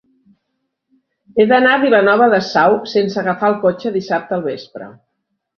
He 1.41 1.45
d'anar 1.51 1.75
a 1.75 1.83
Vilanova 1.83 2.29
de 2.33 2.41
Sau 2.49 2.79
sense 2.95 3.23
agafar 3.25 3.53
el 3.55 3.61
cotxe 3.67 3.95
dissabte 3.99 4.37
al 4.39 4.47
vespre. 4.53 4.93